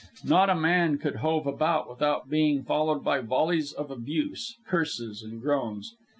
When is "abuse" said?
3.91-4.55